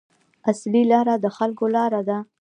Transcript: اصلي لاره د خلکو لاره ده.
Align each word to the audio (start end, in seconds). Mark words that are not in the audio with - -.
اصلي 0.51 0.81
لاره 0.91 1.15
د 1.23 1.25
خلکو 1.37 1.65
لاره 1.75 2.01
ده. 2.09 2.17